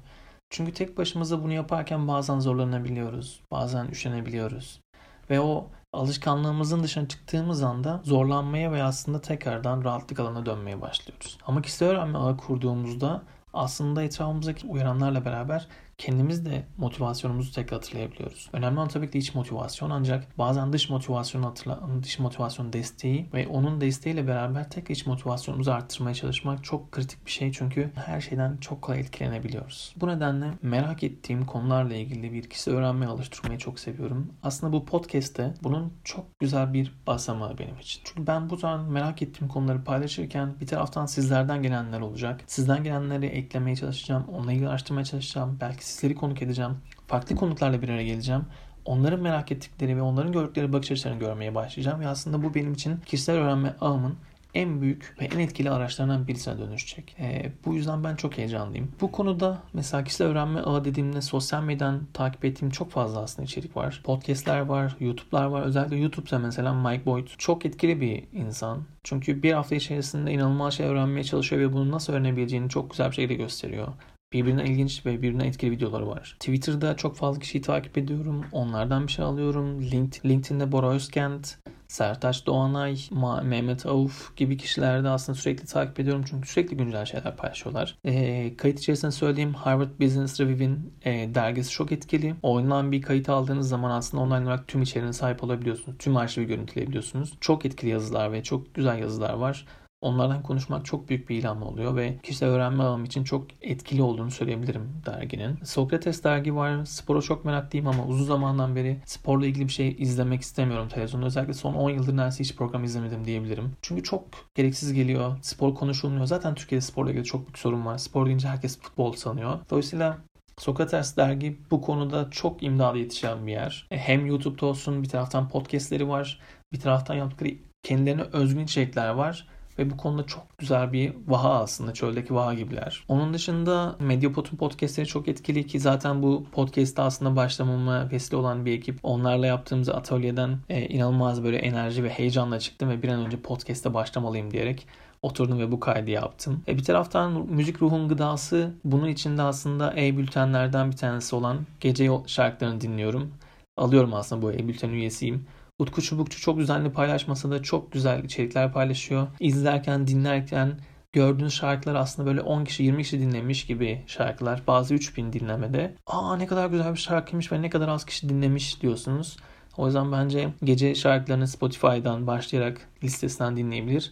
Çünkü 0.49 0.73
tek 0.73 0.97
başımıza 0.97 1.43
bunu 1.43 1.53
yaparken 1.53 2.07
bazen 2.07 2.39
zorlanabiliyoruz, 2.39 3.41
bazen 3.51 3.87
üşenebiliyoruz. 3.87 4.81
Ve 5.29 5.39
o 5.39 5.67
alışkanlığımızın 5.93 6.83
dışına 6.83 7.07
çıktığımız 7.07 7.63
anda 7.63 8.01
zorlanmaya 8.03 8.71
ve 8.71 8.83
aslında 8.83 9.21
tekrardan 9.21 9.83
rahatlık 9.83 10.19
alanına 10.19 10.45
dönmeye 10.45 10.81
başlıyoruz. 10.81 11.37
Ama 11.47 11.61
kişisel 11.61 11.89
öğrenme 11.89 12.17
ağı 12.17 12.37
kurduğumuzda 12.37 13.21
aslında 13.53 14.03
etrafımızdaki 14.03 14.67
uyaranlarla 14.67 15.25
beraber 15.25 15.67
kendimiz 15.97 16.45
de 16.45 16.63
motivasyonumuzu 16.77 17.51
tekrar 17.53 17.79
hatırlayabiliyoruz. 17.79 18.49
Önemli 18.53 18.79
olan 18.79 18.87
tabii 18.87 19.11
ki 19.11 19.17
iç 19.17 19.35
motivasyon 19.35 19.89
ancak 19.89 20.37
bazen 20.37 20.73
dış 20.73 20.89
motivasyon 20.89 21.43
hatırla, 21.43 21.81
dış 22.03 22.19
motivasyon 22.19 22.73
desteği 22.73 23.29
ve 23.33 23.47
onun 23.47 23.81
desteğiyle 23.81 24.27
beraber 24.27 24.69
tek 24.69 24.89
iç 24.89 25.05
motivasyonumuzu 25.05 25.71
arttırmaya 25.71 26.13
çalışmak 26.13 26.63
çok 26.63 26.91
kritik 26.91 27.25
bir 27.25 27.31
şey 27.31 27.51
çünkü 27.51 27.91
her 27.95 28.21
şeyden 28.21 28.57
çok 28.57 28.81
kolay 28.81 28.99
etkilenebiliyoruz. 28.99 29.93
Bu 29.95 30.07
nedenle 30.07 30.51
merak 30.61 31.03
ettiğim 31.03 31.45
konularla 31.45 31.93
ilgili 31.93 32.33
bir 32.33 32.49
kişi 32.49 32.71
öğrenmeye 32.71 33.07
alıştırmayı 33.07 33.59
çok 33.59 33.79
seviyorum. 33.79 34.33
Aslında 34.43 34.73
bu 34.73 34.85
podcast'te 34.85 35.53
bunun 35.63 35.93
çok 36.03 36.39
güzel 36.39 36.73
bir 36.73 36.93
basamağı 37.07 37.57
benim 37.57 37.79
için. 37.79 38.01
Çünkü 38.03 38.27
ben 38.27 38.49
bu 38.49 38.55
zaman 38.55 38.91
merak 38.91 39.21
ettiğim 39.21 39.47
konuları 39.47 39.83
paylaşırken 39.83 40.59
bir 40.59 40.67
taraftan 40.67 41.05
sizlerden 41.05 41.63
gelenler 41.63 41.99
olacak. 42.01 42.41
Sizden 42.47 42.83
gelenleri 42.83 43.25
eklemeye 43.25 43.75
çalışacağım, 43.75 44.25
onunla 44.27 44.53
ilgili 44.53 44.69
araştırmaya 44.69 45.05
çalışacağım. 45.05 45.57
Belki 45.61 45.86
sizleri 45.87 46.15
konuk 46.15 46.41
edeceğim. 46.41 46.71
Farklı 47.07 47.35
konuklarla 47.35 47.81
bir 47.81 47.89
araya 47.89 48.05
geleceğim. 48.05 48.45
Onların 48.85 49.19
merak 49.19 49.51
ettikleri 49.51 49.97
ve 49.97 50.01
onların 50.01 50.31
gördükleri 50.31 50.73
bakış 50.73 50.91
açılarını 50.91 51.19
görmeye 51.19 51.55
başlayacağım. 51.55 51.99
Ve 51.99 52.07
aslında 52.07 52.43
bu 52.43 52.55
benim 52.55 52.73
için 52.73 52.97
kişisel 53.05 53.35
öğrenme 53.35 53.75
ağımın 53.81 54.17
en 54.57 54.81
büyük 54.81 55.15
ve 55.21 55.25
en 55.25 55.39
etkili 55.39 55.71
araçlarından 55.71 56.27
birisine 56.27 56.57
dönüşecek. 56.57 57.15
E, 57.19 57.51
bu 57.65 57.75
yüzden 57.75 58.03
ben 58.03 58.15
çok 58.15 58.37
heyecanlıyım. 58.37 58.91
Bu 59.01 59.11
konuda 59.11 59.57
mesela 59.73 60.03
kişisel 60.03 60.27
öğrenme 60.27 60.59
ağı 60.59 60.85
dediğimde 60.85 61.21
sosyal 61.21 61.63
medyadan 61.63 62.07
takip 62.13 62.45
ettiğim 62.45 62.71
çok 62.71 62.91
fazla 62.91 63.19
aslında 63.19 63.45
içerik 63.45 63.77
var. 63.77 64.01
Podcastler 64.03 64.59
var, 64.59 64.95
YouTube'lar 64.99 65.45
var. 65.45 65.61
Özellikle 65.61 65.97
YouTube'da 65.97 66.39
mesela 66.39 66.73
Mike 66.73 67.05
Boyd 67.05 67.27
çok 67.37 67.65
etkili 67.65 68.01
bir 68.01 68.23
insan. 68.33 68.83
Çünkü 69.03 69.43
bir 69.43 69.53
hafta 69.53 69.75
içerisinde 69.75 70.31
inanılmaz 70.31 70.73
şey 70.73 70.85
öğrenmeye 70.85 71.23
çalışıyor 71.23 71.61
ve 71.61 71.73
bunu 71.73 71.91
nasıl 71.91 72.13
öğrenebileceğini 72.13 72.69
çok 72.69 72.91
güzel 72.91 73.09
bir 73.09 73.15
şekilde 73.15 73.33
gösteriyor. 73.33 73.87
Birbirine 74.33 74.63
ilginç 74.63 75.05
ve 75.05 75.17
birbirine 75.17 75.47
etkili 75.47 75.71
videoları 75.71 76.07
var. 76.07 76.35
Twitter'da 76.39 76.95
çok 76.95 77.15
fazla 77.15 77.39
kişiyi 77.39 77.61
takip 77.61 77.97
ediyorum. 77.97 78.45
Onlardan 78.51 79.07
bir 79.07 79.11
şey 79.11 79.25
alıyorum. 79.25 79.81
LinkedIn'de 80.25 80.71
Bora 80.71 80.89
Özkent, 80.89 81.57
Sertaç 81.87 82.45
Doğanay, 82.45 82.97
Mehmet 83.43 83.85
Avuf 83.85 84.35
gibi 84.35 84.57
kişileri 84.57 85.03
de 85.03 85.09
aslında 85.09 85.37
sürekli 85.37 85.65
takip 85.65 85.99
ediyorum. 85.99 86.25
Çünkü 86.29 86.49
sürekli 86.49 86.77
güncel 86.77 87.05
şeyler 87.05 87.35
paylaşıyorlar. 87.35 87.97
E, 88.05 88.57
kayıt 88.57 88.79
içerisinde 88.79 89.11
söyleyeyim 89.11 89.53
Harvard 89.53 89.99
Business 90.01 90.39
Review'in 90.39 90.93
e, 91.05 91.35
dergisi 91.35 91.71
çok 91.71 91.91
etkili. 91.91 92.35
Oyundan 92.43 92.91
bir 92.91 93.01
kayıt 93.01 93.29
aldığınız 93.29 93.69
zaman 93.69 93.91
aslında 93.91 94.23
online 94.23 94.45
olarak 94.45 94.67
tüm 94.67 94.81
içeriğine 94.81 95.13
sahip 95.13 95.43
olabiliyorsunuz. 95.43 95.97
Tüm 95.97 96.17
arşivi 96.17 96.45
görüntüleyebiliyorsunuz. 96.45 97.33
Çok 97.41 97.65
etkili 97.65 97.89
yazılar 97.89 98.31
ve 98.31 98.43
çok 98.43 98.75
güzel 98.75 98.99
yazılar 98.99 99.33
var. 99.33 99.65
Onlardan 100.01 100.43
konuşmak 100.43 100.85
çok 100.85 101.09
büyük 101.09 101.29
bir 101.29 101.35
ilham 101.35 101.63
oluyor 101.63 101.95
ve 101.95 102.17
kişisel 102.23 102.49
öğrenme 102.49 102.83
alanım 102.83 103.05
için 103.05 103.23
çok 103.23 103.47
etkili 103.61 104.01
olduğunu 104.01 104.31
söyleyebilirim 104.31 104.89
derginin. 105.05 105.59
Sokrates 105.63 106.23
dergi 106.23 106.55
var. 106.55 106.85
Spora 106.85 107.21
çok 107.21 107.45
meraklıyım 107.45 107.87
ama 107.87 108.05
uzun 108.05 108.25
zamandan 108.25 108.75
beri 108.75 109.01
sporla 109.05 109.45
ilgili 109.45 109.67
bir 109.67 109.73
şey 109.73 109.95
izlemek 109.99 110.41
istemiyorum 110.41 110.87
televizyonda. 110.87 111.25
Özellikle 111.25 111.53
son 111.53 111.73
10 111.73 111.89
yıldır 111.89 112.17
neredeyse 112.17 112.43
hiç 112.43 112.55
program 112.55 112.83
izlemedim 112.83 113.25
diyebilirim. 113.25 113.71
Çünkü 113.81 114.03
çok 114.03 114.23
gereksiz 114.55 114.93
geliyor. 114.93 115.37
Spor 115.41 115.75
konuşulmuyor. 115.75 116.25
Zaten 116.25 116.55
Türkiye'de 116.55 116.85
sporla 116.85 117.11
ilgili 117.11 117.25
çok 117.25 117.47
büyük 117.47 117.57
sorun 117.57 117.85
var. 117.85 117.97
Spor 117.97 118.25
deyince 118.25 118.47
herkes 118.47 118.79
futbol 118.79 119.13
sanıyor. 119.13 119.59
Dolayısıyla 119.69 120.17
Sokrates 120.57 121.17
dergi 121.17 121.59
bu 121.71 121.81
konuda 121.81 122.29
çok 122.31 122.63
imdadı 122.63 122.97
yetişen 122.97 123.47
bir 123.47 123.51
yer. 123.51 123.87
E, 123.91 123.97
hem 123.97 124.25
YouTube'da 124.25 124.65
olsun 124.65 125.03
bir 125.03 125.09
taraftan 125.09 125.49
podcastleri 125.49 126.07
var. 126.07 126.39
Bir 126.73 126.79
taraftan 126.79 127.15
yaptıkları 127.15 127.53
kendilerine 127.83 128.21
özgün 128.21 128.63
içerikler 128.63 129.09
var 129.09 129.47
ve 129.79 129.89
bu 129.89 129.97
konuda 129.97 130.23
çok 130.23 130.57
güzel 130.57 130.93
bir 130.93 131.13
vaha 131.27 131.53
aslında. 131.53 131.93
Çöldeki 131.93 132.35
vaha 132.35 132.53
gibiler. 132.53 133.03
Onun 133.07 133.33
dışında 133.33 133.95
Mediapod'un 133.99 134.57
podcastleri 134.57 135.07
çok 135.07 135.27
etkili 135.27 135.67
ki 135.67 135.79
zaten 135.79 136.23
bu 136.23 136.45
podcast'ta 136.51 137.03
aslında 137.03 137.35
başlamama 137.35 138.11
vesile 138.11 138.37
olan 138.37 138.65
bir 138.65 138.73
ekip. 138.73 138.99
Onlarla 139.03 139.45
yaptığımız 139.45 139.89
atölyeden 139.89 140.57
e, 140.69 140.85
inanılmaz 140.85 141.43
böyle 141.43 141.57
enerji 141.57 142.03
ve 142.03 142.09
heyecanla 142.09 142.59
çıktım 142.59 142.89
ve 142.89 143.03
bir 143.03 143.09
an 143.09 143.25
önce 143.25 143.37
podcast'e 143.37 143.93
başlamalıyım 143.93 144.51
diyerek 144.51 144.87
oturdum 145.21 145.59
ve 145.59 145.71
bu 145.71 145.79
kaydı 145.79 146.11
yaptım. 146.11 146.63
E 146.67 146.77
bir 146.77 146.83
taraftan 146.83 147.31
müzik 147.49 147.81
ruhun 147.81 148.09
gıdası 148.09 148.73
bunun 148.83 149.07
içinde 149.07 149.41
aslında 149.41 149.93
e-bültenlerden 149.97 150.91
bir 150.91 150.97
tanesi 150.97 151.35
olan 151.35 151.57
gece 151.79 152.11
şarkılarını 152.25 152.81
dinliyorum. 152.81 153.33
Alıyorum 153.77 154.13
aslında 154.13 154.41
bu 154.41 154.51
e-bülten 154.51 154.89
üyesiyim. 154.89 155.45
Utku 155.79 156.01
Çubukçu 156.01 156.41
çok 156.41 156.57
düzenli 156.57 156.91
paylaşmasa 156.91 157.51
da 157.51 157.61
çok 157.61 157.91
güzel 157.91 158.23
içerikler 158.23 158.73
paylaşıyor. 158.73 159.27
İzlerken, 159.39 160.07
dinlerken 160.07 160.79
gördüğünüz 161.13 161.53
şarkılar 161.53 161.95
aslında 161.95 162.29
böyle 162.29 162.41
10 162.41 162.63
kişi 162.63 162.83
20 162.83 163.03
kişi 163.03 163.19
dinlemiş 163.19 163.65
gibi 163.65 164.03
şarkılar. 164.07 164.63
Bazı 164.67 164.93
3000 164.93 165.33
dinlemede. 165.33 165.95
Aa 166.07 166.37
ne 166.37 166.47
kadar 166.47 166.69
güzel 166.69 166.93
bir 166.93 166.99
şarkıymış 166.99 167.51
ve 167.51 167.61
ne 167.61 167.69
kadar 167.69 167.87
az 167.87 168.05
kişi 168.05 168.29
dinlemiş 168.29 168.81
diyorsunuz. 168.81 169.37
O 169.77 169.85
yüzden 169.85 170.11
bence 170.11 170.49
gece 170.63 170.95
şarkılarını 170.95 171.47
Spotify'dan 171.47 172.27
başlayarak 172.27 172.89
listesinden 173.03 173.57
dinleyebilir. 173.57 174.11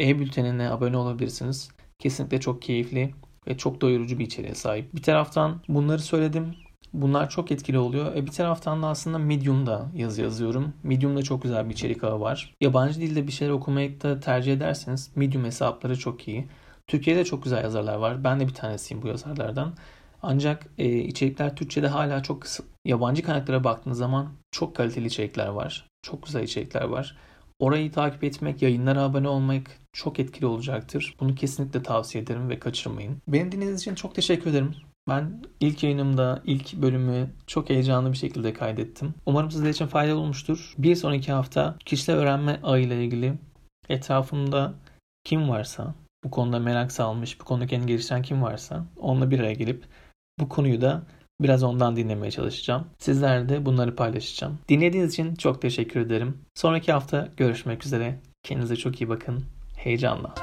E-bültenine 0.00 0.70
abone 0.70 0.96
olabilirsiniz. 0.96 1.68
Kesinlikle 1.98 2.40
çok 2.40 2.62
keyifli 2.62 3.14
ve 3.46 3.56
çok 3.56 3.80
doyurucu 3.80 4.18
bir 4.18 4.26
içeriğe 4.26 4.54
sahip. 4.54 4.94
Bir 4.94 5.02
taraftan 5.02 5.62
bunları 5.68 6.02
söyledim. 6.02 6.54
Bunlar 6.96 7.30
çok 7.30 7.52
etkili 7.52 7.78
oluyor. 7.78 8.16
E 8.16 8.26
bir 8.26 8.30
taraftan 8.30 8.82
da 8.82 8.86
aslında 8.86 9.18
Medium'da 9.18 9.86
yazı 9.94 10.22
yazıyorum. 10.22 10.72
Medium'da 10.82 11.22
çok 11.22 11.42
güzel 11.42 11.68
bir 11.68 11.74
içerik 11.74 12.04
ağı 12.04 12.20
var. 12.20 12.54
Yabancı 12.60 13.00
dilde 13.00 13.26
bir 13.26 13.32
şeyler 13.32 13.52
okumayı 13.52 14.00
da 14.00 14.20
tercih 14.20 14.52
ederseniz 14.52 15.10
Medium 15.16 15.44
hesapları 15.44 15.98
çok 15.98 16.28
iyi. 16.28 16.48
Türkiye'de 16.86 17.24
çok 17.24 17.44
güzel 17.44 17.62
yazarlar 17.62 17.96
var. 17.96 18.24
Ben 18.24 18.40
de 18.40 18.48
bir 18.48 18.54
tanesiyim 18.54 19.02
bu 19.02 19.08
yazarlardan. 19.08 19.74
Ancak 20.22 20.66
e, 20.78 20.98
içerikler 20.98 21.56
Türkçe'de 21.56 21.88
hala 21.88 22.22
çok 22.22 22.42
kısıt. 22.42 22.66
Yabancı 22.84 23.22
kaynaklara 23.22 23.64
baktığınız 23.64 23.98
zaman 23.98 24.28
çok 24.50 24.76
kaliteli 24.76 25.06
içerikler 25.06 25.48
var. 25.48 25.88
Çok 26.02 26.26
güzel 26.26 26.42
içerikler 26.42 26.84
var. 26.84 27.16
Orayı 27.58 27.92
takip 27.92 28.24
etmek, 28.24 28.62
yayınlara 28.62 29.02
abone 29.02 29.28
olmak 29.28 29.62
çok 29.92 30.20
etkili 30.20 30.46
olacaktır. 30.46 31.14
Bunu 31.20 31.34
kesinlikle 31.34 31.82
tavsiye 31.82 32.24
ederim 32.24 32.48
ve 32.48 32.58
kaçırmayın. 32.58 33.22
Beni 33.28 33.52
dinlediğiniz 33.52 33.80
için 33.80 33.94
çok 33.94 34.14
teşekkür 34.14 34.50
ederim. 34.50 34.74
Ben 35.08 35.42
ilk 35.60 35.82
yayınımda 35.82 36.42
ilk 36.44 36.74
bölümü 36.74 37.30
çok 37.46 37.70
heyecanlı 37.70 38.12
bir 38.12 38.16
şekilde 38.16 38.52
kaydettim. 38.52 39.14
Umarım 39.26 39.50
sizler 39.50 39.70
için 39.70 39.86
faydalı 39.86 40.20
olmuştur. 40.20 40.74
Bir 40.78 40.94
sonraki 40.96 41.32
hafta 41.32 41.76
kişisel 41.84 42.16
öğrenme 42.16 42.60
ağıyla 42.62 42.96
ilgili 42.96 43.34
etrafımda 43.88 44.74
kim 45.24 45.48
varsa, 45.48 45.94
bu 46.24 46.30
konuda 46.30 46.58
merak 46.58 46.92
salmış, 46.92 47.40
bu 47.40 47.44
konuda 47.44 47.66
kendini 47.66 47.88
geliştiren 47.88 48.22
kim 48.22 48.42
varsa 48.42 48.84
onunla 48.96 49.30
bir 49.30 49.40
araya 49.40 49.54
gelip 49.54 49.84
bu 50.40 50.48
konuyu 50.48 50.80
da 50.80 51.02
biraz 51.40 51.62
ondan 51.62 51.96
dinlemeye 51.96 52.30
çalışacağım. 52.30 52.86
Sizlerle 52.98 53.48
de 53.48 53.66
bunları 53.66 53.96
paylaşacağım. 53.96 54.58
Dinlediğiniz 54.68 55.12
için 55.12 55.34
çok 55.34 55.62
teşekkür 55.62 56.00
ederim. 56.00 56.38
Sonraki 56.54 56.92
hafta 56.92 57.28
görüşmek 57.36 57.86
üzere. 57.86 58.18
Kendinize 58.42 58.76
çok 58.76 59.00
iyi 59.00 59.08
bakın. 59.08 59.44
Heyecanla. 59.76 60.34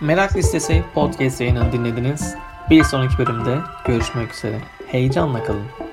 Merak 0.00 0.36
Listesi 0.36 0.82
podcast 0.94 1.40
yayınını 1.40 1.72
dinlediniz. 1.72 2.34
Bir 2.70 2.84
sonraki 2.84 3.18
bölümde 3.18 3.58
görüşmek 3.86 4.34
üzere. 4.34 4.58
Heyecanla 4.86 5.44
kalın. 5.44 5.89